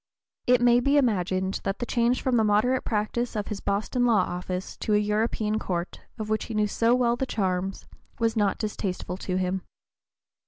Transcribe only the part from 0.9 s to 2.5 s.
imagined that the change from the